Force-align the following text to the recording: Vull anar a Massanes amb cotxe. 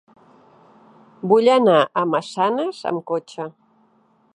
Vull 1.33 1.51
anar 1.57 1.77
a 1.83 2.05
Massanes 2.15 2.81
amb 2.93 3.05
cotxe. 3.13 3.51